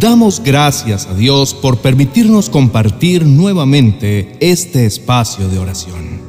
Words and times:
Damos 0.00 0.40
gracias 0.44 1.06
a 1.06 1.14
Dios 1.14 1.54
por 1.54 1.78
permitirnos 1.78 2.50
compartir 2.50 3.26
nuevamente 3.26 4.36
este 4.38 4.86
espacio 4.86 5.48
de 5.48 5.58
oración. 5.58 6.20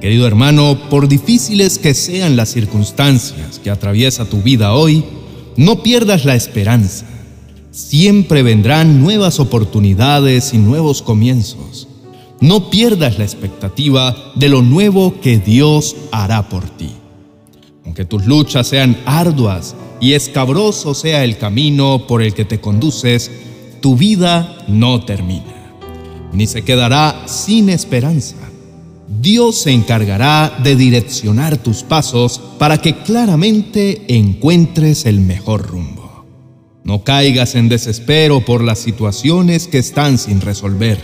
Querido 0.00 0.26
hermano, 0.26 0.78
por 0.88 1.06
difíciles 1.06 1.78
que 1.78 1.92
sean 1.92 2.34
las 2.34 2.48
circunstancias 2.48 3.58
que 3.58 3.70
atraviesa 3.70 4.24
tu 4.24 4.40
vida 4.40 4.72
hoy, 4.72 5.04
no 5.56 5.82
pierdas 5.82 6.24
la 6.24 6.34
esperanza. 6.34 7.04
Siempre 7.72 8.42
vendrán 8.42 9.02
nuevas 9.02 9.38
oportunidades 9.38 10.54
y 10.54 10.58
nuevos 10.58 11.02
comienzos. 11.02 11.88
No 12.40 12.70
pierdas 12.70 13.18
la 13.18 13.24
expectativa 13.24 14.16
de 14.34 14.48
lo 14.48 14.62
nuevo 14.62 15.20
que 15.20 15.38
Dios 15.38 15.94
hará 16.10 16.48
por 16.48 16.64
ti. 16.70 16.92
Aunque 17.84 18.06
tus 18.06 18.24
luchas 18.24 18.66
sean 18.66 18.96
arduas 19.04 19.74
y 20.00 20.12
escabroso 20.12 20.94
sea 20.94 21.24
el 21.24 21.38
camino 21.38 22.06
por 22.06 22.22
el 22.22 22.34
que 22.34 22.44
te 22.44 22.60
conduces, 22.60 23.30
tu 23.80 23.96
vida 23.96 24.64
no 24.68 25.04
termina, 25.04 25.72
ni 26.32 26.46
se 26.46 26.62
quedará 26.62 27.24
sin 27.26 27.68
esperanza. 27.68 28.36
Dios 29.20 29.56
se 29.62 29.72
encargará 29.72 30.58
de 30.62 30.76
direccionar 30.76 31.56
tus 31.56 31.82
pasos 31.82 32.40
para 32.58 32.78
que 32.78 32.94
claramente 32.94 34.04
encuentres 34.08 35.06
el 35.06 35.20
mejor 35.20 35.66
rumbo. 35.66 36.26
No 36.84 37.04
caigas 37.04 37.54
en 37.54 37.68
desespero 37.68 38.44
por 38.44 38.62
las 38.62 38.78
situaciones 38.78 39.66
que 39.66 39.78
están 39.78 40.18
sin 40.18 40.40
resolver, 40.40 40.98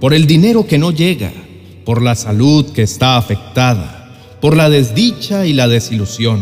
por 0.00 0.14
el 0.14 0.26
dinero 0.26 0.66
que 0.66 0.78
no 0.78 0.90
llega, 0.90 1.32
por 1.84 2.02
la 2.02 2.14
salud 2.14 2.66
que 2.72 2.82
está 2.82 3.16
afectada, 3.16 4.38
por 4.40 4.56
la 4.56 4.70
desdicha 4.70 5.46
y 5.46 5.52
la 5.52 5.68
desilusión, 5.68 6.40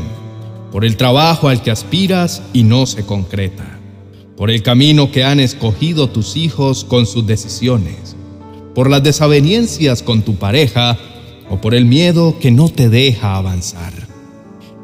por 0.72 0.84
el 0.84 0.96
trabajo 0.96 1.48
al 1.48 1.62
que 1.62 1.70
aspiras 1.70 2.42
y 2.52 2.64
no 2.64 2.86
se 2.86 3.04
concreta, 3.04 3.78
por 4.37 4.51
el 4.51 4.62
camino 4.62 5.12
que 5.12 5.23
han 5.23 5.38
escogido 5.38 6.09
tus 6.09 6.37
hijos 6.37 6.84
con 6.84 7.06
sus 7.06 7.26
decisiones 7.26 8.16
por 8.74 8.88
las 8.88 9.02
desavenencias 9.02 10.02
con 10.02 10.23
tu 10.23 10.37
pareja 10.37 10.98
o 11.51 11.60
por 11.60 11.74
el 11.74 11.84
miedo 11.84 12.38
que 12.40 12.51
no 12.51 12.68
te 12.68 12.88
deja 12.88 13.37
avanzar. 13.37 13.92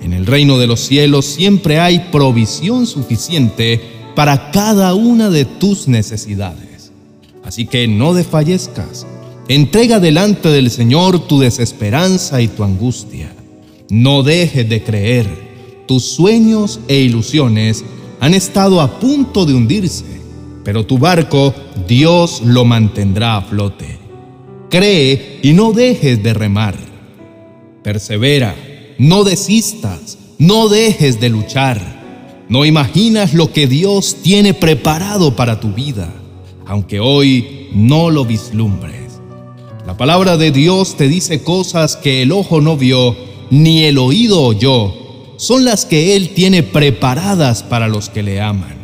En 0.01 0.13
el 0.13 0.27
reino 0.27 0.59
de 0.59 0.67
los 0.67 0.81
cielos 0.81 1.25
siempre 1.25 1.81
hay 1.81 2.09
provisión 2.13 2.87
suficiente 2.87 3.81
para 4.15 4.51
cada 4.51 4.95
una 4.95 5.31
de 5.31 5.45
tus 5.45 5.89
necesidades. 5.89 6.93
Así 7.45 7.67
que 7.67 7.89
no 7.89 8.15
desfallezcas. 8.15 9.07
Entrega 9.49 9.99
delante 9.99 10.51
del 10.51 10.71
Señor 10.71 11.27
tu 11.27 11.41
desesperanza 11.41 12.43
y 12.43 12.49
tu 12.49 12.65
angustia. 12.65 13.33
No 13.89 14.23
dejes 14.23 14.69
de 14.69 14.83
creer. 14.83 15.48
Tus 15.89 16.05
sueños 16.05 16.79
e 16.87 17.01
ilusiones 17.01 17.85
han 18.21 18.35
estado 18.35 18.81
a 18.81 19.01
punto 19.01 19.45
de 19.45 19.55
hundirse 19.55 20.19
pero 20.69 20.85
tu 20.85 20.99
barco 20.99 21.55
Dios 21.87 22.43
lo 22.45 22.67
mantendrá 22.67 23.39
a 23.39 23.41
flote. 23.41 23.97
Cree 24.69 25.41
y 25.43 25.55
no 25.55 25.73
dejes 25.73 26.23
de 26.23 26.35
remar. 26.35 26.77
Persevera, 27.83 28.55
no 28.99 29.25
desistas, 29.25 30.19
no 30.39 30.69
dejes 30.69 31.21
de 31.21 31.31
luchar. 31.31 32.45
No 32.51 32.67
imaginas 32.67 33.33
lo 33.33 33.51
que 33.51 33.67
Dios 33.67 34.19
tiene 34.23 34.53
preparado 34.53 35.37
para 35.37 35.59
tu 35.59 35.73
vida, 35.73 36.13
aunque 36.67 37.01
hoy 37.01 37.71
no 37.73 38.11
lo 38.11 38.27
vislumbres. 38.27 39.23
La 39.87 39.97
palabra 39.97 40.37
de 40.37 40.51
Dios 40.51 40.99
te 40.99 41.09
dice 41.09 41.43
cosas 41.43 41.97
que 41.97 42.21
el 42.21 42.31
ojo 42.31 42.61
no 42.61 42.77
vio, 42.77 43.17
ni 43.49 43.85
el 43.85 43.97
oído 43.97 44.43
oyó, 44.43 44.93
son 45.39 45.65
las 45.65 45.87
que 45.87 46.17
Él 46.17 46.31
tiene 46.35 46.65
preparadas 46.65 47.63
para 47.63 47.87
los 47.87 48.11
que 48.11 48.25
le 48.25 48.41
aman. 48.41 48.77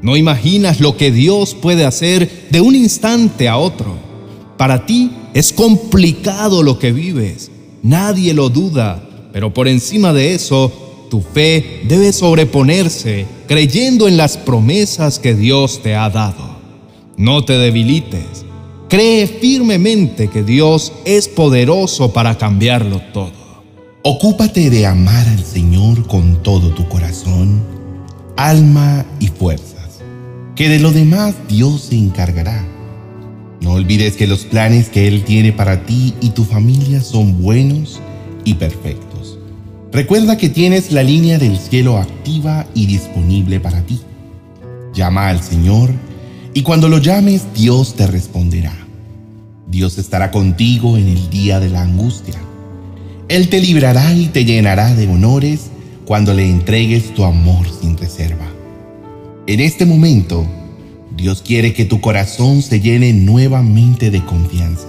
No 0.00 0.16
imaginas 0.16 0.80
lo 0.80 0.96
que 0.96 1.10
Dios 1.10 1.54
puede 1.54 1.84
hacer 1.84 2.46
de 2.50 2.60
un 2.60 2.74
instante 2.76 3.48
a 3.48 3.58
otro. 3.58 3.96
Para 4.56 4.86
ti 4.86 5.10
es 5.34 5.52
complicado 5.52 6.62
lo 6.62 6.78
que 6.78 6.92
vives. 6.92 7.50
Nadie 7.82 8.32
lo 8.32 8.48
duda, 8.48 9.02
pero 9.32 9.52
por 9.52 9.66
encima 9.66 10.12
de 10.12 10.34
eso, 10.34 10.72
tu 11.10 11.20
fe 11.20 11.80
debe 11.84 12.12
sobreponerse 12.12 13.26
creyendo 13.48 14.06
en 14.06 14.16
las 14.16 14.36
promesas 14.36 15.18
que 15.18 15.34
Dios 15.34 15.82
te 15.82 15.96
ha 15.96 16.08
dado. 16.10 16.56
No 17.16 17.44
te 17.44 17.54
debilites. 17.54 18.44
Cree 18.88 19.26
firmemente 19.26 20.28
que 20.28 20.44
Dios 20.44 20.92
es 21.04 21.26
poderoso 21.26 22.12
para 22.12 22.38
cambiarlo 22.38 23.00
todo. 23.12 23.41
Ocúpate 24.04 24.68
de 24.68 24.86
amar 24.86 25.28
al 25.28 25.44
Señor 25.44 26.06
con 26.06 26.42
todo 26.42 26.74
tu 26.74 26.88
corazón, 26.88 27.62
alma 28.36 29.06
y 29.20 29.28
fuerza 29.28 29.72
que 30.56 30.68
de 30.68 30.78
lo 30.78 30.92
demás 30.92 31.34
Dios 31.48 31.82
se 31.82 31.96
encargará. 31.96 32.66
No 33.60 33.72
olvides 33.72 34.16
que 34.16 34.26
los 34.26 34.44
planes 34.44 34.88
que 34.88 35.08
Él 35.08 35.24
tiene 35.24 35.52
para 35.52 35.86
ti 35.86 36.14
y 36.20 36.30
tu 36.30 36.44
familia 36.44 37.00
son 37.00 37.42
buenos 37.42 38.00
y 38.44 38.54
perfectos. 38.54 39.38
Recuerda 39.92 40.36
que 40.36 40.48
tienes 40.48 40.92
la 40.92 41.02
línea 41.02 41.38
del 41.38 41.58
cielo 41.58 41.98
activa 41.98 42.66
y 42.74 42.86
disponible 42.86 43.60
para 43.60 43.82
ti. 43.82 44.00
Llama 44.94 45.28
al 45.28 45.42
Señor 45.42 45.90
y 46.54 46.62
cuando 46.62 46.88
lo 46.88 46.98
llames 46.98 47.46
Dios 47.54 47.94
te 47.94 48.06
responderá. 48.06 48.74
Dios 49.68 49.96
estará 49.96 50.30
contigo 50.30 50.98
en 50.98 51.08
el 51.08 51.30
día 51.30 51.60
de 51.60 51.70
la 51.70 51.82
angustia. 51.82 52.38
Él 53.32 53.48
te 53.48 53.62
librará 53.62 54.12
y 54.12 54.26
te 54.26 54.44
llenará 54.44 54.94
de 54.94 55.08
honores 55.08 55.70
cuando 56.04 56.34
le 56.34 56.46
entregues 56.46 57.14
tu 57.14 57.24
amor 57.24 57.66
sin 57.80 57.96
reserva. 57.96 58.46
En 59.46 59.58
este 59.58 59.86
momento, 59.86 60.46
Dios 61.16 61.40
quiere 61.40 61.72
que 61.72 61.86
tu 61.86 62.02
corazón 62.02 62.60
se 62.60 62.82
llene 62.82 63.14
nuevamente 63.14 64.10
de 64.10 64.22
confianza. 64.22 64.88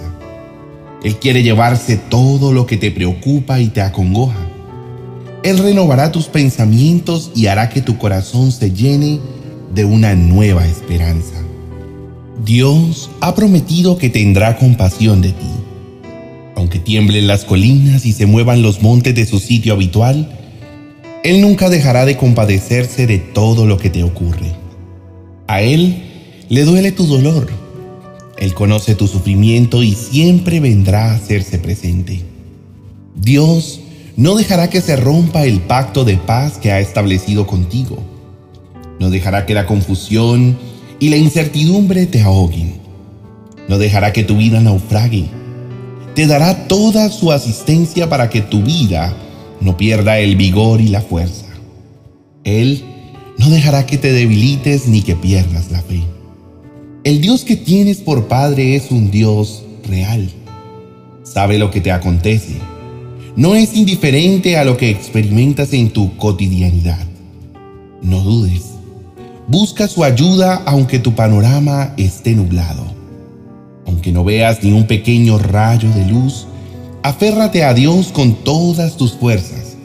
Él 1.02 1.16
quiere 1.16 1.42
llevarse 1.42 1.96
todo 1.96 2.52
lo 2.52 2.66
que 2.66 2.76
te 2.76 2.90
preocupa 2.90 3.60
y 3.60 3.68
te 3.68 3.80
acongoja. 3.80 4.46
Él 5.42 5.56
renovará 5.56 6.12
tus 6.12 6.26
pensamientos 6.26 7.30
y 7.34 7.46
hará 7.46 7.70
que 7.70 7.80
tu 7.80 7.96
corazón 7.96 8.52
se 8.52 8.72
llene 8.72 9.20
de 9.74 9.86
una 9.86 10.14
nueva 10.16 10.66
esperanza. 10.66 11.42
Dios 12.44 13.10
ha 13.22 13.34
prometido 13.34 13.96
que 13.96 14.10
tendrá 14.10 14.58
compasión 14.58 15.22
de 15.22 15.30
ti. 15.30 15.53
Aunque 16.64 16.78
tiemblen 16.78 17.26
las 17.26 17.44
colinas 17.44 18.06
y 18.06 18.14
se 18.14 18.24
muevan 18.24 18.62
los 18.62 18.80
montes 18.80 19.14
de 19.14 19.26
su 19.26 19.38
sitio 19.38 19.74
habitual, 19.74 20.30
él 21.22 21.42
nunca 21.42 21.68
dejará 21.68 22.06
de 22.06 22.16
compadecerse 22.16 23.06
de 23.06 23.18
todo 23.18 23.66
lo 23.66 23.76
que 23.76 23.90
te 23.90 24.02
ocurre. 24.02 24.50
A 25.46 25.60
Él 25.60 26.04
le 26.48 26.64
duele 26.64 26.90
tu 26.90 27.04
dolor. 27.04 27.50
Él 28.38 28.54
conoce 28.54 28.94
tu 28.94 29.08
sufrimiento 29.08 29.82
y 29.82 29.92
siempre 29.92 30.58
vendrá 30.58 31.10
a 31.10 31.16
hacerse 31.16 31.58
presente. 31.58 32.22
Dios 33.14 33.82
no 34.16 34.34
dejará 34.34 34.70
que 34.70 34.80
se 34.80 34.96
rompa 34.96 35.44
el 35.44 35.60
pacto 35.60 36.06
de 36.06 36.16
paz 36.16 36.56
que 36.56 36.72
ha 36.72 36.80
establecido 36.80 37.46
contigo. 37.46 37.98
No 38.98 39.10
dejará 39.10 39.44
que 39.44 39.52
la 39.52 39.66
confusión 39.66 40.56
y 40.98 41.10
la 41.10 41.18
incertidumbre 41.18 42.06
te 42.06 42.22
ahoguen. 42.22 42.76
No 43.68 43.76
dejará 43.76 44.14
que 44.14 44.24
tu 44.24 44.38
vida 44.38 44.60
naufrague. 44.62 45.43
Te 46.14 46.28
dará 46.28 46.68
toda 46.68 47.10
su 47.10 47.32
asistencia 47.32 48.08
para 48.08 48.30
que 48.30 48.40
tu 48.40 48.62
vida 48.62 49.12
no 49.60 49.76
pierda 49.76 50.20
el 50.20 50.36
vigor 50.36 50.80
y 50.80 50.88
la 50.88 51.00
fuerza. 51.00 51.46
Él 52.44 52.84
no 53.38 53.50
dejará 53.50 53.84
que 53.84 53.98
te 53.98 54.12
debilites 54.12 54.86
ni 54.86 55.02
que 55.02 55.16
pierdas 55.16 55.72
la 55.72 55.82
fe. 55.82 56.02
El 57.02 57.20
Dios 57.20 57.44
que 57.44 57.56
tienes 57.56 57.98
por 57.98 58.28
Padre 58.28 58.76
es 58.76 58.92
un 58.92 59.10
Dios 59.10 59.64
real. 59.88 60.30
Sabe 61.24 61.58
lo 61.58 61.72
que 61.72 61.80
te 61.80 61.90
acontece. 61.90 62.54
No 63.34 63.56
es 63.56 63.74
indiferente 63.74 64.56
a 64.56 64.64
lo 64.64 64.76
que 64.76 64.90
experimentas 64.90 65.72
en 65.72 65.90
tu 65.90 66.16
cotidianidad. 66.16 67.04
No 68.02 68.20
dudes. 68.20 68.74
Busca 69.48 69.88
su 69.88 70.04
ayuda 70.04 70.62
aunque 70.64 71.00
tu 71.00 71.14
panorama 71.14 71.92
esté 71.96 72.34
nublado. 72.34 72.93
Aunque 73.86 74.12
no 74.12 74.24
veas 74.24 74.62
ni 74.62 74.72
un 74.72 74.86
pequeño 74.86 75.38
rayo 75.38 75.90
de 75.90 76.04
luz, 76.06 76.46
Aférrate 77.04 77.64
a 77.64 77.74
Dios 77.74 78.12
con 78.12 78.32
todas 78.32 78.96
tus 78.96 79.12
fuerzas. 79.12 79.76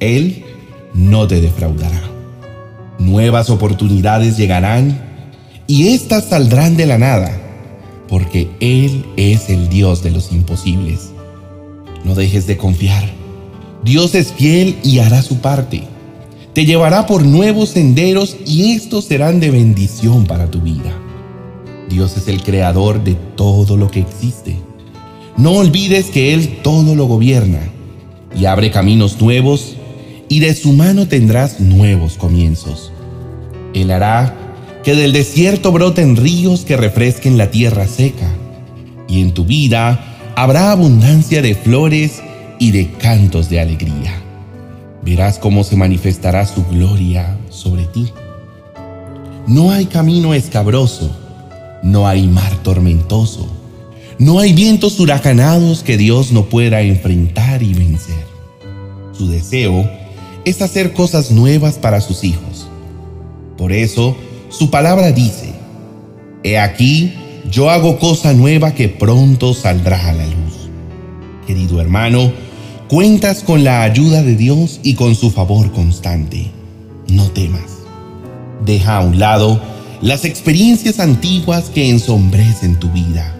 Él 0.00 0.44
no 0.92 1.26
te 1.26 1.40
defraudará. 1.40 2.02
Nuevas 2.98 3.48
oportunidades 3.48 4.36
llegarán 4.36 5.00
y 5.66 5.94
éstas 5.94 6.26
saldrán 6.26 6.76
de 6.76 6.84
la 6.84 6.98
nada, 6.98 7.40
porque 8.06 8.50
Él 8.60 9.06
es 9.16 9.48
el 9.48 9.70
Dios 9.70 10.02
de 10.02 10.10
los 10.10 10.30
imposibles. 10.30 11.12
No 12.04 12.14
dejes 12.14 12.46
de 12.46 12.58
confiar. 12.58 13.10
Dios 13.82 14.14
es 14.14 14.30
fiel 14.34 14.76
y 14.84 14.98
hará 14.98 15.22
su 15.22 15.38
parte. 15.38 15.84
Te 16.52 16.66
llevará 16.66 17.06
por 17.06 17.24
nuevos 17.24 17.70
senderos 17.70 18.36
y 18.44 18.72
estos 18.72 19.06
serán 19.06 19.40
de 19.40 19.50
bendición 19.50 20.26
para 20.26 20.50
tu 20.50 20.60
vida. 20.60 20.92
Dios 21.92 22.16
es 22.16 22.28
el 22.28 22.42
creador 22.42 23.04
de 23.04 23.14
todo 23.36 23.76
lo 23.76 23.90
que 23.90 24.00
existe 24.00 24.56
no 25.36 25.52
olvides 25.52 26.10
que 26.10 26.34
Él 26.34 26.58
todo 26.62 26.94
lo 26.94 27.06
gobierna 27.06 27.60
y 28.38 28.44
abre 28.44 28.70
caminos 28.70 29.20
nuevos 29.20 29.76
y 30.28 30.40
de 30.40 30.54
su 30.54 30.72
mano 30.72 31.08
tendrás 31.08 31.58
nuevos 31.60 32.14
comienzos. 32.14 32.92
Él 33.74 33.90
hará 33.90 34.34
que 34.84 34.94
del 34.94 35.12
desierto 35.12 35.72
broten 35.72 36.16
ríos 36.16 36.64
que 36.64 36.76
refresquen 36.76 37.38
la 37.38 37.50
tierra 37.50 37.86
seca, 37.86 38.28
y 39.08 39.20
en 39.20 39.32
tu 39.32 39.44
vida 39.44 40.32
habrá 40.36 40.70
abundancia 40.72 41.40
de 41.40 41.54
flores 41.54 42.22
y 42.58 42.70
de 42.72 42.90
cantos 42.92 43.48
de 43.48 43.60
alegría. 43.60 44.12
Verás 45.02 45.38
cómo 45.38 45.64
se 45.64 45.76
manifestará 45.76 46.46
su 46.46 46.64
gloria 46.66 47.38
sobre 47.48 47.84
ti. 47.84 48.10
No 49.46 49.70
hay 49.70 49.86
camino 49.86 50.34
escabroso, 50.34 51.10
no 51.82 52.06
hay 52.06 52.26
mar 52.26 52.62
tormentoso, 52.62 53.48
no 54.18 54.38
hay 54.38 54.52
vientos 54.52 55.00
huracanados 55.00 55.82
que 55.82 55.96
Dios 55.96 56.32
no 56.32 56.44
pueda 56.44 56.80
enfrentar 56.82 57.62
y 57.62 57.74
vencer. 57.74 58.24
Su 59.12 59.28
deseo 59.28 59.88
es 60.44 60.62
hacer 60.62 60.92
cosas 60.92 61.30
nuevas 61.30 61.78
para 61.78 62.00
sus 62.00 62.24
hijos. 62.24 62.68
Por 63.56 63.72
eso, 63.72 64.16
su 64.48 64.70
palabra 64.70 65.12
dice, 65.12 65.52
He 66.44 66.58
aquí, 66.58 67.14
yo 67.50 67.70
hago 67.70 67.98
cosa 67.98 68.32
nueva 68.32 68.74
que 68.74 68.88
pronto 68.88 69.54
saldrá 69.54 70.08
a 70.08 70.12
la 70.12 70.24
luz. 70.24 70.68
Querido 71.46 71.80
hermano, 71.80 72.32
cuentas 72.88 73.42
con 73.42 73.64
la 73.64 73.82
ayuda 73.82 74.22
de 74.22 74.36
Dios 74.36 74.80
y 74.82 74.94
con 74.94 75.14
su 75.14 75.30
favor 75.30 75.72
constante. 75.72 76.50
No 77.08 77.30
temas. 77.30 77.78
Deja 78.64 78.98
a 78.98 79.00
un 79.00 79.18
lado 79.18 79.60
las 80.02 80.24
experiencias 80.24 80.98
antiguas 80.98 81.70
que 81.70 81.88
ensombrecen 81.88 82.74
tu 82.74 82.90
vida. 82.90 83.36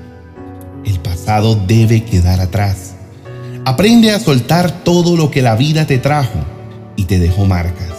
El 0.85 1.01
pasado 1.01 1.57
debe 1.57 2.05
quedar 2.05 2.41
atrás. 2.41 2.95
Aprende 3.65 4.13
a 4.13 4.21
soltar 4.21 4.85
todo 4.85 5.17
lo 5.17 5.31
que 5.31 5.43
la 5.43 5.57
vida 5.57 5.89
te 5.89 5.99
trajo 5.99 6.39
y 6.95 7.05
te 7.05 7.19
dejó 7.19 7.47
marcas. 7.47 7.93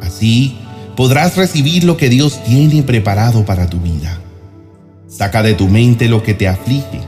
Así 0.00 0.56
podrás 0.96 1.36
recibir 1.36 1.82
lo 1.82 1.96
que 1.96 2.08
Dios 2.08 2.40
tiene 2.44 2.84
preparado 2.84 3.44
para 3.44 3.68
tu 3.68 3.80
vida. 3.80 4.20
Saca 5.08 5.42
de 5.42 5.54
tu 5.54 5.68
mente 5.68 6.08
lo 6.08 6.22
que 6.22 6.34
te 6.34 6.46
aflige. 6.46 7.00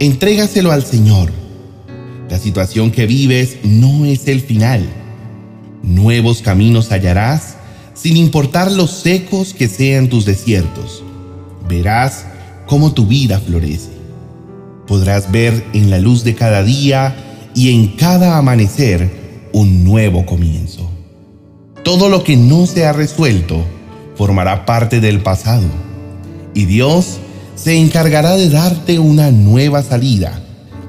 Entrégaselo 0.00 0.70
al 0.70 0.84
Señor. 0.84 1.30
La 2.28 2.38
situación 2.38 2.90
que 2.90 3.06
vives 3.06 3.56
no 3.64 4.04
es 4.04 4.28
el 4.28 4.42
final. 4.42 4.86
Nuevos 5.82 6.42
caminos 6.42 6.90
hallarás 6.92 7.53
sin 7.94 8.16
importar 8.16 8.70
los 8.70 8.90
secos 8.90 9.54
que 9.54 9.68
sean 9.68 10.08
tus 10.08 10.24
desiertos. 10.24 11.02
Verás 11.68 12.26
cómo 12.66 12.92
tu 12.92 13.06
vida 13.06 13.40
florece. 13.40 13.90
Podrás 14.86 15.32
ver 15.32 15.64
en 15.72 15.90
la 15.90 15.98
luz 15.98 16.24
de 16.24 16.34
cada 16.34 16.62
día 16.62 17.16
y 17.54 17.72
en 17.72 17.96
cada 17.96 18.36
amanecer 18.36 19.48
un 19.52 19.84
nuevo 19.84 20.26
comienzo. 20.26 20.90
Todo 21.84 22.08
lo 22.08 22.24
que 22.24 22.36
no 22.36 22.66
se 22.66 22.84
ha 22.84 22.92
resuelto 22.92 23.64
formará 24.16 24.66
parte 24.66 25.00
del 25.00 25.22
pasado 25.22 25.66
y 26.52 26.66
Dios 26.66 27.18
se 27.54 27.76
encargará 27.76 28.36
de 28.36 28.50
darte 28.50 28.98
una 28.98 29.30
nueva 29.30 29.82
salida 29.82 30.40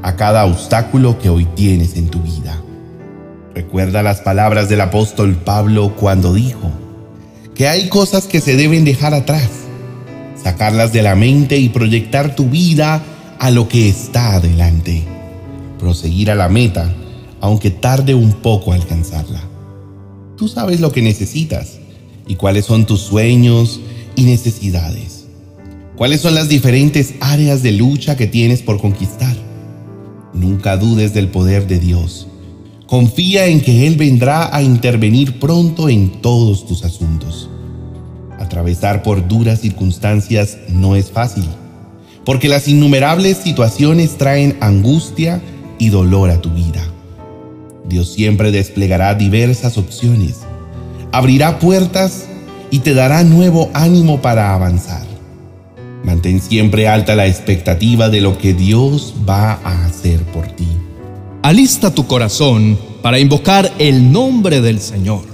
a 0.01 0.15
cada 0.15 0.45
obstáculo 0.45 1.19
que 1.19 1.29
hoy 1.29 1.45
tienes 1.55 1.95
en 1.95 2.07
tu 2.07 2.21
vida. 2.21 2.61
Recuerda 3.53 4.03
las 4.03 4.21
palabras 4.21 4.67
del 4.67 4.81
apóstol 4.81 5.35
Pablo 5.35 5.95
cuando 5.95 6.33
dijo 6.33 6.71
que 7.55 7.67
hay 7.67 7.87
cosas 7.87 8.25
que 8.25 8.41
se 8.41 8.55
deben 8.55 8.83
dejar 8.83 9.13
atrás, 9.13 9.49
sacarlas 10.41 10.91
de 10.91 11.01
la 11.01 11.15
mente 11.15 11.57
y 11.57 11.69
proyectar 11.69 12.35
tu 12.35 12.49
vida 12.49 13.01
a 13.39 13.49
lo 13.49 13.67
que 13.69 13.87
está 13.89 14.35
adelante, 14.35 15.03
proseguir 15.79 16.29
a 16.29 16.35
la 16.35 16.49
meta 16.49 16.93
aunque 17.41 17.69
tarde 17.69 18.15
un 18.15 18.33
poco 18.33 18.73
alcanzarla. 18.73 19.41
Tú 20.35 20.47
sabes 20.47 20.79
lo 20.79 20.91
que 20.91 21.03
necesitas 21.03 21.77
y 22.27 22.35
cuáles 22.35 22.65
son 22.65 22.85
tus 22.85 23.01
sueños 23.01 23.79
y 24.15 24.23
necesidades. 24.23 25.25
¿Cuáles 25.95 26.21
son 26.21 26.33
las 26.33 26.49
diferentes 26.49 27.13
áreas 27.21 27.61
de 27.61 27.71
lucha 27.71 28.17
que 28.17 28.27
tienes 28.27 28.61
por 28.63 28.81
conquistar? 28.81 29.35
Nunca 30.33 30.75
dudes 30.75 31.13
del 31.13 31.29
poder 31.29 31.67
de 31.67 31.79
Dios. 31.79 32.27
Confía 32.87 33.47
en 33.47 33.61
que 33.61 33.87
Él 33.87 33.95
vendrá 33.95 34.55
a 34.55 34.61
intervenir 34.61 35.39
pronto 35.39 35.89
en 35.89 36.21
todos 36.21 36.67
tus 36.67 36.83
asuntos. 36.85 37.49
Atravesar 38.39 39.01
por 39.01 39.27
duras 39.27 39.61
circunstancias 39.61 40.59
no 40.69 40.95
es 40.95 41.09
fácil, 41.09 41.45
porque 42.25 42.47
las 42.47 42.67
innumerables 42.67 43.37
situaciones 43.37 44.17
traen 44.17 44.55
angustia 44.61 45.41
y 45.79 45.89
dolor 45.89 46.29
a 46.29 46.41
tu 46.41 46.51
vida. 46.51 46.83
Dios 47.89 48.13
siempre 48.13 48.51
desplegará 48.51 49.15
diversas 49.15 49.79
opciones, 49.79 50.41
abrirá 51.11 51.57
puertas 51.57 52.25
y 52.69 52.79
te 52.79 52.93
dará 52.93 53.23
nuevo 53.23 53.71
ánimo 53.73 54.21
para 54.21 54.53
avanzar. 54.53 55.05
Mantén 56.03 56.39
siempre 56.39 56.87
alta 56.87 57.15
la 57.15 57.25
expectativa 57.25 58.09
de 58.09 58.21
lo 58.21 58.37
que 58.37 58.53
Dios 58.53 59.15
va 59.27 59.53
a 59.53 59.85
hacer 59.85 60.21
por 60.25 60.45
ti. 60.47 60.67
Alista 61.45 61.93
tu 61.93 62.07
corazón 62.07 62.75
para 63.03 63.19
invocar 63.19 63.71
el 63.77 64.11
nombre 64.11 64.61
del 64.61 64.79
Señor. 64.79 65.25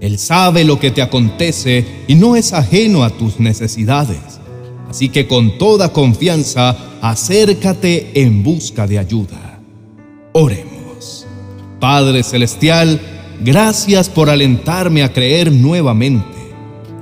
Él 0.00 0.18
sabe 0.18 0.64
lo 0.64 0.80
que 0.80 0.90
te 0.90 1.02
acontece 1.02 1.84
y 2.08 2.14
no 2.14 2.36
es 2.36 2.54
ajeno 2.54 3.04
a 3.04 3.10
tus 3.10 3.38
necesidades. 3.38 4.40
Así 4.88 5.10
que 5.10 5.28
con 5.28 5.58
toda 5.58 5.92
confianza, 5.92 6.74
acércate 7.02 8.12
en 8.14 8.42
busca 8.42 8.86
de 8.86 8.98
ayuda. 8.98 9.60
Oremos. 10.32 11.26
Padre 11.78 12.22
Celestial, 12.22 12.98
gracias 13.44 14.08
por 14.08 14.30
alentarme 14.30 15.02
a 15.02 15.12
creer 15.12 15.52
nuevamente. 15.52 16.54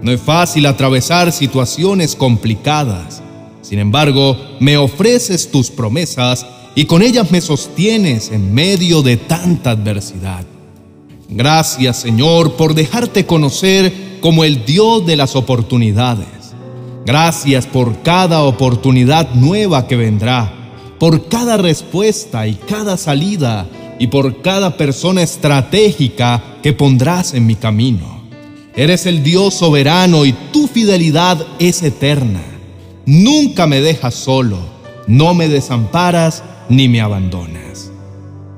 No 0.02 0.10
es 0.10 0.20
fácil 0.20 0.66
atravesar 0.66 1.30
situaciones 1.30 2.16
complicadas. 2.16 3.22
Sin 3.62 3.78
embargo, 3.78 4.36
me 4.58 4.76
ofreces 4.76 5.52
tus 5.52 5.70
promesas 5.70 6.44
y 6.74 6.84
con 6.84 7.02
ellas 7.02 7.30
me 7.30 7.40
sostienes 7.40 8.30
en 8.30 8.54
medio 8.54 9.02
de 9.02 9.16
tanta 9.16 9.72
adversidad. 9.72 10.44
Gracias 11.28 11.98
Señor 11.98 12.54
por 12.54 12.74
dejarte 12.74 13.26
conocer 13.26 14.18
como 14.20 14.44
el 14.44 14.64
Dios 14.64 15.06
de 15.06 15.16
las 15.16 15.36
oportunidades. 15.36 16.26
Gracias 17.06 17.66
por 17.66 18.02
cada 18.02 18.42
oportunidad 18.42 19.34
nueva 19.34 19.86
que 19.86 19.96
vendrá, 19.96 20.52
por 20.98 21.28
cada 21.28 21.56
respuesta 21.56 22.46
y 22.46 22.54
cada 22.54 22.96
salida 22.96 23.66
y 23.98 24.08
por 24.08 24.42
cada 24.42 24.76
persona 24.76 25.22
estratégica 25.22 26.42
que 26.62 26.72
pondrás 26.72 27.34
en 27.34 27.46
mi 27.46 27.54
camino. 27.54 28.20
Eres 28.76 29.06
el 29.06 29.22
Dios 29.22 29.54
soberano 29.54 30.24
y 30.24 30.32
tu 30.52 30.68
fidelidad 30.68 31.44
es 31.58 31.82
eterna. 31.82 32.42
Nunca 33.06 33.66
me 33.66 33.80
dejas 33.80 34.14
solo, 34.14 34.58
no 35.06 35.34
me 35.34 35.48
desamparas 35.48 36.44
ni 36.70 36.88
me 36.88 37.02
abandonas. 37.02 37.90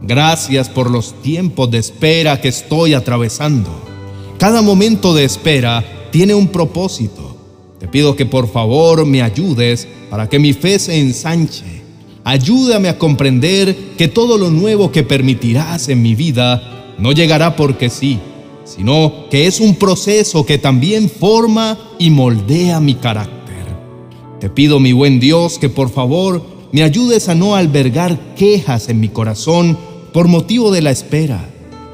Gracias 0.01 0.69
por 0.69 0.91
los 0.91 1.21
tiempos 1.23 1.71
de 1.71 1.79
espera 1.79 2.41
que 2.41 2.49
estoy 2.49 2.95
atravesando. 2.95 3.71
Cada 4.39 4.63
momento 4.63 5.15
de 5.15 5.25
espera 5.25 5.85
tiene 6.13 6.35
un 6.35 6.49
propósito. 6.49 7.37
Te 7.81 7.89
pido 7.89 8.15
que 8.15 8.27
por 8.27 8.49
favor 8.49 9.05
me 9.05 9.23
ayudes 9.23 9.89
para 10.09 10.29
que 10.29 10.39
mi 10.39 10.53
fe 10.53 10.79
se 10.79 11.01
ensanche 11.01 11.83
Ayúdame 12.25 12.89
a 12.89 12.99
comprender 12.99 13.95
que 13.99 14.07
todo 14.07 14.39
lo 14.39 14.51
nuevo 14.51 14.93
que 14.93 15.03
permitirás 15.03 15.89
en 15.89 16.03
mi 16.03 16.15
vida 16.15 16.95
no 16.99 17.11
llegará 17.11 17.57
porque 17.57 17.91
sí, 17.91 18.21
sino 18.65 19.29
que 19.29 19.47
es 19.47 19.59
un 19.59 19.75
proceso 19.75 20.47
que 20.47 20.59
también 20.59 21.11
forma 21.11 21.77
y 21.99 22.11
moldea 22.11 22.79
mi 22.79 22.95
carácter. 22.95 23.43
Te 24.39 24.49
pido, 24.49 24.79
mi 24.79 24.93
buen 24.93 25.19
Dios, 25.19 25.59
que 25.59 25.69
por 25.69 25.91
favor 25.91 26.45
me 26.73 26.83
ayudes 26.83 27.29
a 27.29 27.35
no 27.35 27.55
albergar 27.55 28.19
quejas 28.35 28.89
en 28.89 28.99
mi 28.99 29.11
corazón 29.11 29.77
por 30.13 30.27
motivo 30.27 30.71
de 30.71 30.81
la 30.81 30.91
espera. 30.91 31.49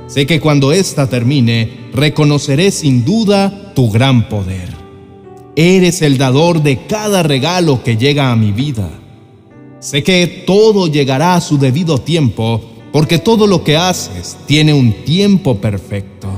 Sé 0.07 0.25
que 0.25 0.41
cuando 0.41 0.73
ésta 0.73 1.09
termine, 1.09 1.91
reconoceré 1.93 2.71
sin 2.71 3.05
duda 3.05 3.73
tu 3.75 3.91
gran 3.91 4.29
poder. 4.29 4.69
Eres 5.57 6.01
el 6.03 6.17
dador 6.17 6.63
de 6.63 6.87
cada 6.87 7.25
regalo 7.25 7.83
que 7.83 7.97
llega 7.97 8.31
a 8.31 8.37
mi 8.37 8.53
vida. 8.53 8.89
Sé 9.81 10.05
que 10.05 10.45
todo 10.47 10.87
llegará 10.87 11.35
a 11.35 11.41
su 11.41 11.59
debido 11.59 11.99
tiempo, 11.99 12.61
porque 12.93 13.19
todo 13.19 13.49
lo 13.49 13.65
que 13.65 13.77
haces 13.77 14.37
tiene 14.47 14.73
un 14.73 14.93
tiempo 15.05 15.61
perfecto. 15.61 16.29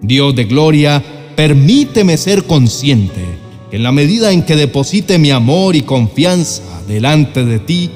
Dios 0.00 0.34
de 0.36 0.44
gloria, 0.44 1.02
permíteme 1.34 2.16
ser 2.16 2.44
consciente 2.44 3.43
en 3.74 3.82
la 3.82 3.90
medida 3.90 4.30
en 4.30 4.44
que 4.44 4.54
deposite 4.54 5.18
mi 5.18 5.32
amor 5.32 5.74
y 5.74 5.82
confianza 5.82 6.62
delante 6.86 7.44
de 7.44 7.58
ti, 7.58 7.90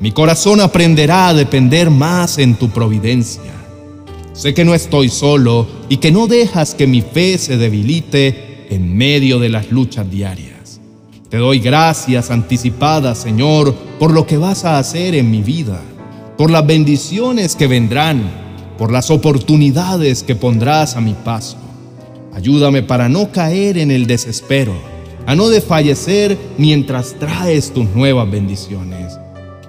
mi 0.00 0.10
corazón 0.10 0.58
aprenderá 0.58 1.28
a 1.28 1.34
depender 1.34 1.90
más 1.90 2.38
en 2.38 2.54
tu 2.54 2.70
providencia. 2.70 3.52
Sé 4.32 4.54
que 4.54 4.64
no 4.64 4.74
estoy 4.74 5.10
solo 5.10 5.68
y 5.90 5.98
que 5.98 6.12
no 6.12 6.28
dejas 6.28 6.74
que 6.74 6.86
mi 6.86 7.02
fe 7.02 7.36
se 7.36 7.58
debilite 7.58 8.68
en 8.70 8.96
medio 8.96 9.38
de 9.38 9.50
las 9.50 9.70
luchas 9.70 10.10
diarias. 10.10 10.80
Te 11.28 11.36
doy 11.36 11.58
gracias 11.58 12.30
anticipadas, 12.30 13.18
Señor, 13.18 13.74
por 13.98 14.14
lo 14.14 14.26
que 14.26 14.38
vas 14.38 14.64
a 14.64 14.78
hacer 14.78 15.14
en 15.14 15.30
mi 15.30 15.42
vida, 15.42 15.78
por 16.38 16.50
las 16.50 16.66
bendiciones 16.66 17.54
que 17.54 17.66
vendrán, 17.66 18.22
por 18.78 18.90
las 18.90 19.10
oportunidades 19.10 20.22
que 20.22 20.36
pondrás 20.36 20.96
a 20.96 21.02
mi 21.02 21.12
paso. 21.12 21.58
Ayúdame 22.32 22.82
para 22.82 23.10
no 23.10 23.30
caer 23.30 23.76
en 23.76 23.90
el 23.90 24.06
desespero, 24.06 24.97
a 25.28 25.34
no 25.34 25.50
desfallecer 25.50 26.38
mientras 26.56 27.14
traes 27.18 27.70
tus 27.70 27.84
nuevas 27.90 28.30
bendiciones. 28.30 29.18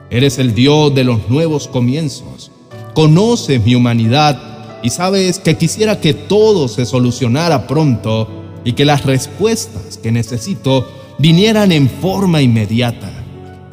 Eres 0.10 0.40
el 0.40 0.56
Dios 0.56 0.96
de 0.96 1.04
los 1.04 1.30
nuevos 1.30 1.68
comienzos. 1.68 2.50
Conoces 2.94 3.62
mi 3.66 3.76
humanidad 3.76 4.80
y 4.82 4.90
sabes 4.90 5.38
que 5.38 5.58
quisiera 5.58 6.00
que 6.00 6.14
todo 6.14 6.70
se 6.70 6.86
solucionara 6.86 7.68
pronto 7.68 8.30
y 8.64 8.72
que 8.72 8.86
las 8.86 9.04
respuestas 9.04 9.98
que 9.98 10.14
necesito 10.14 10.88
vinieran 11.18 11.74
en 11.74 11.90
forma 11.90 12.42
inmediata. 12.42 13.12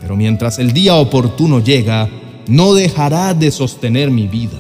Pero 0.01 0.17
mientras 0.17 0.59
el 0.59 0.73
día 0.73 0.97
oportuno 0.97 1.61
llega, 1.61 2.11
no 2.49 2.75
dejará 2.75 3.33
de 3.33 3.53
sostener 3.53 4.11
mi 4.11 4.27
vida. 4.27 4.59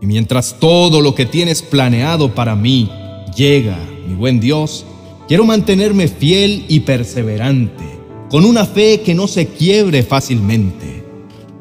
Y 0.00 0.06
mientras 0.06 0.56
todo 0.58 1.00
lo 1.00 1.14
que 1.14 1.26
tienes 1.26 1.62
planeado 1.62 2.34
para 2.34 2.56
mí 2.56 2.90
llega, 3.36 3.78
mi 4.08 4.16
buen 4.16 4.40
Dios, 4.40 4.84
quiero 5.28 5.44
mantenerme 5.44 6.08
fiel 6.08 6.64
y 6.68 6.80
perseverante, 6.80 7.84
con 8.30 8.44
una 8.44 8.66
fe 8.66 9.00
que 9.00 9.14
no 9.14 9.28
se 9.28 9.48
quiebre 9.48 10.02
fácilmente. 10.02 11.04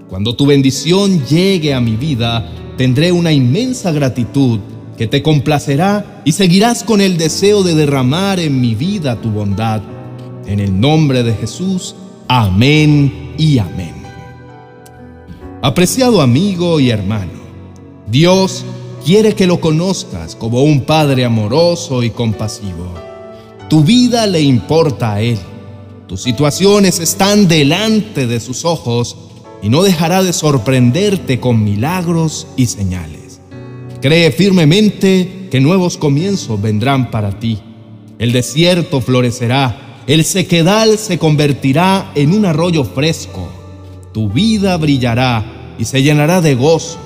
Cuando 0.09 0.35
tu 0.35 0.45
bendición 0.45 1.25
llegue 1.25 1.73
a 1.73 1.79
mi 1.79 1.95
vida, 1.95 2.51
tendré 2.77 3.11
una 3.11 3.31
inmensa 3.31 3.91
gratitud 3.91 4.59
que 4.97 5.07
te 5.07 5.23
complacerá 5.23 6.21
y 6.25 6.33
seguirás 6.33 6.83
con 6.83 7.01
el 7.01 7.17
deseo 7.17 7.63
de 7.63 7.75
derramar 7.75 8.39
en 8.39 8.61
mi 8.61 8.75
vida 8.75 9.19
tu 9.19 9.29
bondad. 9.31 9.81
En 10.45 10.59
el 10.59 10.79
nombre 10.79 11.23
de 11.23 11.33
Jesús, 11.33 11.95
amén 12.27 13.33
y 13.37 13.57
amén. 13.57 13.93
Apreciado 15.61 16.21
amigo 16.21 16.79
y 16.79 16.89
hermano, 16.89 17.41
Dios 18.07 18.65
quiere 19.05 19.33
que 19.33 19.47
lo 19.47 19.59
conozcas 19.59 20.35
como 20.35 20.63
un 20.63 20.81
Padre 20.81 21.25
amoroso 21.25 22.03
y 22.03 22.09
compasivo. 22.09 23.12
Tu 23.73 23.83
vida 23.83 24.27
le 24.27 24.39
importa 24.39 25.13
a 25.13 25.21
Él. 25.21 25.39
Tus 26.07 26.21
situaciones 26.21 26.99
están 26.99 27.47
delante 27.47 28.27
de 28.27 28.39
sus 28.39 28.65
ojos 28.65 29.17
y 29.63 29.69
no 29.69 29.81
dejará 29.81 30.21
de 30.21 30.31
sorprenderte 30.31 31.39
con 31.39 31.63
milagros 31.63 32.45
y 32.55 32.67
señales. 32.67 33.41
Cree 33.99 34.31
firmemente 34.31 35.47
que 35.49 35.59
nuevos 35.59 35.97
comienzos 35.97 36.61
vendrán 36.61 37.09
para 37.09 37.39
ti. 37.39 37.61
El 38.19 38.31
desierto 38.31 39.01
florecerá, 39.01 40.03
el 40.05 40.23
sequedal 40.23 40.99
se 40.99 41.17
convertirá 41.17 42.11
en 42.13 42.35
un 42.35 42.45
arroyo 42.45 42.83
fresco. 42.83 43.49
Tu 44.13 44.29
vida 44.29 44.77
brillará 44.77 45.73
y 45.79 45.85
se 45.85 46.03
llenará 46.03 46.41
de 46.41 46.53
gozo. 46.53 46.99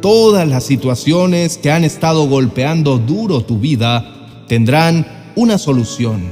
Todas 0.00 0.48
las 0.48 0.64
situaciones 0.64 1.58
que 1.58 1.70
han 1.70 1.84
estado 1.84 2.26
golpeando 2.26 2.96
duro 2.96 3.42
tu 3.42 3.58
vida 3.58 4.14
tendrán 4.48 5.17
una 5.38 5.58
solución. 5.58 6.22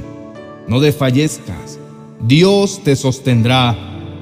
No 0.67 0.79
desfallezcas. 0.79 1.79
Dios 2.21 2.81
te 2.83 2.95
sostendrá 2.95 3.75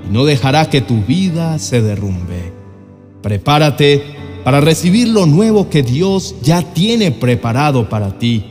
y 0.08 0.14
no 0.14 0.26
dejará 0.26 0.70
que 0.70 0.82
tu 0.82 1.02
vida 1.02 1.58
se 1.60 1.82
derrumbe. 1.82 2.54
Prepárate 3.22 4.04
para 4.44 4.62
recibir 4.62 5.08
lo 5.08 5.26
nuevo 5.26 5.70
que 5.70 5.82
Dios 5.82 6.36
ya 6.44 6.62
tiene 6.74 7.12
preparado 7.12 7.90
para 7.90 8.20
ti. 8.20 8.44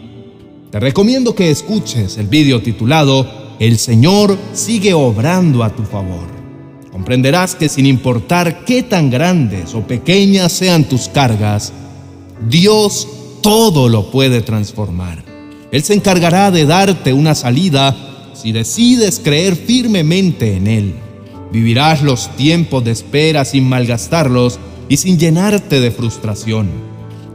Te 0.70 0.80
recomiendo 0.80 1.34
que 1.34 1.50
escuches 1.50 2.18
el 2.18 2.26
vídeo 2.26 2.60
titulado 2.62 3.54
El 3.60 3.78
Señor 3.78 4.36
sigue 4.52 4.92
obrando 4.92 5.62
a 5.62 5.70
tu 5.70 5.84
favor 5.84 6.34
comprenderás 6.94 7.56
que 7.56 7.68
sin 7.68 7.86
importar 7.86 8.64
qué 8.64 8.84
tan 8.84 9.10
grandes 9.10 9.74
o 9.74 9.80
pequeñas 9.82 10.52
sean 10.52 10.84
tus 10.84 11.08
cargas, 11.08 11.72
Dios 12.48 13.08
todo 13.42 13.88
lo 13.88 14.12
puede 14.12 14.42
transformar. 14.42 15.33
Él 15.74 15.82
se 15.82 15.92
encargará 15.92 16.52
de 16.52 16.66
darte 16.66 17.12
una 17.12 17.34
salida 17.34 17.96
si 18.32 18.52
decides 18.52 19.18
creer 19.18 19.56
firmemente 19.56 20.56
en 20.56 20.68
Él. 20.68 20.94
Vivirás 21.50 22.00
los 22.00 22.28
tiempos 22.36 22.84
de 22.84 22.92
espera 22.92 23.44
sin 23.44 23.68
malgastarlos 23.68 24.60
y 24.88 24.98
sin 24.98 25.18
llenarte 25.18 25.80
de 25.80 25.90
frustración. 25.90 26.68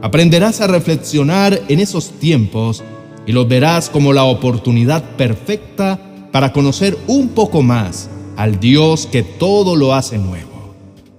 Aprenderás 0.00 0.62
a 0.62 0.68
reflexionar 0.68 1.60
en 1.68 1.80
esos 1.80 2.12
tiempos 2.12 2.82
y 3.26 3.32
los 3.32 3.46
verás 3.46 3.90
como 3.90 4.14
la 4.14 4.24
oportunidad 4.24 5.04
perfecta 5.18 6.00
para 6.32 6.54
conocer 6.54 6.96
un 7.08 7.28
poco 7.28 7.60
más 7.60 8.08
al 8.38 8.58
Dios 8.58 9.06
que 9.06 9.22
todo 9.22 9.76
lo 9.76 9.92
hace 9.92 10.16
nuevo. 10.16 10.74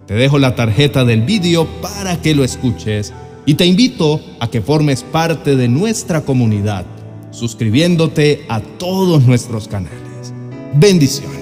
Te 0.08 0.16
dejo 0.16 0.40
la 0.40 0.56
tarjeta 0.56 1.06
del 1.06 1.22
vídeo 1.22 1.68
para 1.84 2.20
que 2.20 2.34
lo 2.34 2.44
escuches 2.44 3.14
y 3.46 3.54
te 3.54 3.68
invito 3.68 4.20
a 4.40 4.50
que 4.50 4.64
formes 4.64 5.04
parte 5.04 5.56
de 5.56 5.68
nuestra 5.68 6.22
comunidad, 6.22 6.88
suscribiéndote 7.32 8.46
a 8.50 8.62
todos 8.62 9.26
nuestros 9.26 9.68
canales. 9.68 10.34
Bendiciones. 10.74 11.41